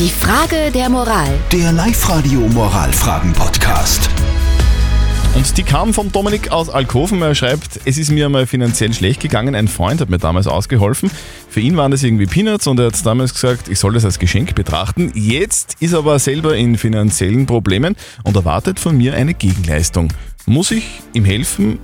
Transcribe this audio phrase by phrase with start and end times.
[0.00, 1.28] Die Frage der Moral.
[1.52, 4.08] Der Live-Radio Moralfragen-Podcast.
[5.34, 7.20] Und die kam von Dominik aus Alkoven.
[7.20, 9.54] Er schreibt, es ist mir einmal finanziell schlecht gegangen.
[9.54, 11.10] Ein Freund hat mir damals ausgeholfen.
[11.50, 14.18] Für ihn waren das irgendwie Peanuts und er hat damals gesagt, ich soll das als
[14.18, 15.12] Geschenk betrachten.
[15.14, 17.94] Jetzt ist er aber selber in finanziellen Problemen
[18.24, 20.14] und erwartet von mir eine Gegenleistung.
[20.46, 21.78] Muss ich ihm helfen,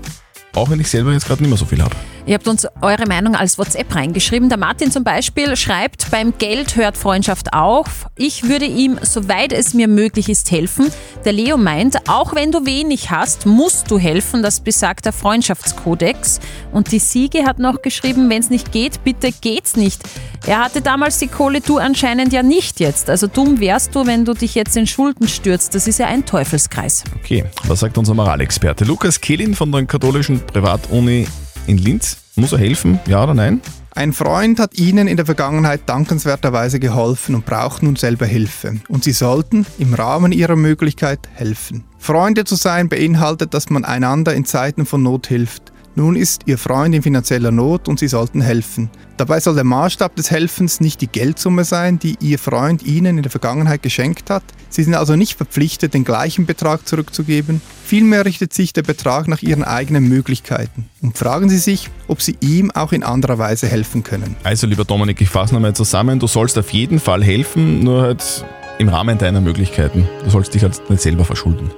[0.54, 1.94] auch wenn ich selber jetzt gerade nicht mehr so viel habe?
[2.26, 4.48] Ihr habt uns eure Meinung als WhatsApp reingeschrieben.
[4.48, 8.06] Der Martin zum Beispiel schreibt, beim Geld hört Freundschaft auf.
[8.16, 10.90] Ich würde ihm, soweit es mir möglich ist, helfen.
[11.24, 14.42] Der Leo meint, auch wenn du wenig hast, musst du helfen.
[14.42, 16.40] Das besagt der Freundschaftskodex.
[16.72, 20.02] Und die Siege hat noch geschrieben, wenn es nicht geht, bitte geht's nicht.
[20.48, 23.08] Er hatte damals die Kohle, du anscheinend ja nicht jetzt.
[23.08, 25.76] Also dumm wärst du, wenn du dich jetzt in Schulden stürzt.
[25.76, 27.04] Das ist ja ein Teufelskreis.
[27.22, 28.84] Okay, was sagt unser Moralexperte?
[28.84, 31.28] Lukas Kehlin von der katholischen Privatuni
[31.66, 32.18] in Linz.
[32.36, 33.60] Muss er helfen, ja oder nein?
[33.96, 38.78] Ein Freund hat Ihnen in der Vergangenheit dankenswerterweise geholfen und braucht nun selber Hilfe.
[38.88, 41.84] Und Sie sollten im Rahmen Ihrer Möglichkeit helfen.
[41.98, 45.72] Freunde zu sein beinhaltet, dass man einander in Zeiten von Not hilft.
[45.98, 48.90] Nun ist Ihr Freund in finanzieller Not und Sie sollten helfen.
[49.16, 53.22] Dabei soll der Maßstab des Helfens nicht die Geldsumme sein, die Ihr Freund Ihnen in
[53.22, 54.42] der Vergangenheit geschenkt hat.
[54.68, 57.62] Sie sind also nicht verpflichtet, den gleichen Betrag zurückzugeben.
[57.82, 60.84] Vielmehr richtet sich der Betrag nach Ihren eigenen Möglichkeiten.
[61.00, 64.36] Und fragen Sie sich, ob Sie ihm auch in anderer Weise helfen können.
[64.42, 66.18] Also lieber Dominik, ich fasse nochmal zusammen.
[66.18, 68.44] Du sollst auf jeden Fall helfen, nur halt
[68.78, 70.06] im Rahmen deiner Möglichkeiten.
[70.24, 71.70] Du sollst dich halt nicht selber verschulden.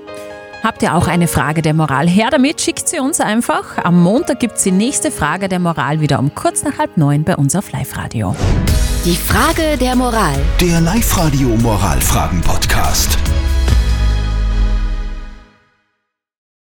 [0.62, 2.08] Habt ihr auch eine Frage der Moral?
[2.08, 3.78] Her damit, schickt sie uns einfach.
[3.78, 7.24] Am Montag gibt es die nächste Frage der Moral wieder um kurz nach halb neun
[7.24, 8.34] bei uns auf Live-Radio.
[9.04, 10.36] Die Frage der Moral.
[10.60, 13.17] Der Live-Radio Moralfragen-Podcast.